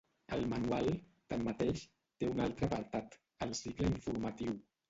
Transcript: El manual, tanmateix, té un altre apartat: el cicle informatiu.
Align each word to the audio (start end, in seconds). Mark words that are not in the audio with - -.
El 0.35 0.45
manual, 0.53 0.87
tanmateix, 1.33 1.83
té 2.23 2.31
un 2.31 2.43
altre 2.49 2.71
apartat: 2.71 3.19
el 3.49 3.55
cicle 3.63 3.93
informatiu. 3.93 4.61